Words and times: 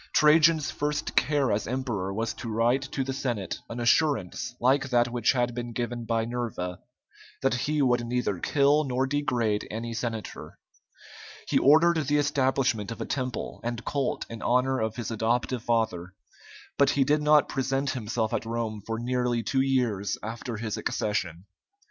Trajan's 0.13 0.71
first 0.71 1.15
care 1.15 1.51
as 1.51 1.67
emperor 1.67 2.11
was 2.11 2.33
to 2.33 2.49
write 2.51 2.81
to 2.93 3.03
the 3.03 3.13
Senate 3.13 3.59
an 3.69 3.79
assurance 3.79 4.55
like 4.59 4.89
that 4.89 5.09
which 5.11 5.33
had 5.33 5.53
been 5.53 5.73
given 5.73 6.05
by 6.05 6.25
Nerva, 6.25 6.79
that 7.43 7.53
he 7.53 7.83
would 7.83 8.07
neither 8.07 8.39
kill 8.39 8.83
nor 8.83 9.05
degrade 9.05 9.67
any 9.69 9.93
senator. 9.93 10.57
He 11.47 11.59
ordered 11.59 12.07
the 12.07 12.17
establishment 12.17 12.89
of 12.89 12.99
a 12.99 13.05
temple 13.05 13.61
and 13.63 13.85
cult 13.85 14.25
in 14.27 14.41
honor 14.41 14.79
of 14.79 14.95
his 14.95 15.11
adoptive 15.11 15.61
father, 15.61 16.15
but 16.79 16.89
he 16.89 17.03
did 17.03 17.21
not 17.21 17.47
present 17.47 17.91
himself 17.91 18.33
at 18.33 18.43
Rome 18.43 18.81
for 18.83 18.97
nearly 18.97 19.43
two 19.43 19.61
years 19.61 20.17
after 20.23 20.57
his 20.57 20.77
accession. 20.77 21.45